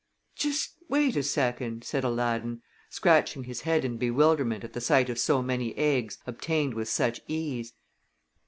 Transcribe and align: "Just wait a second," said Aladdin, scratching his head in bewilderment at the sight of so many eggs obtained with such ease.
"Just 0.35 0.77
wait 0.89 1.15
a 1.15 1.21
second," 1.21 1.83
said 1.83 2.03
Aladdin, 2.03 2.63
scratching 2.89 3.43
his 3.43 3.61
head 3.61 3.85
in 3.85 3.97
bewilderment 3.97 4.63
at 4.63 4.73
the 4.73 4.81
sight 4.81 5.11
of 5.11 5.19
so 5.19 5.43
many 5.43 5.77
eggs 5.77 6.17
obtained 6.25 6.73
with 6.73 6.89
such 6.89 7.21
ease. 7.27 7.73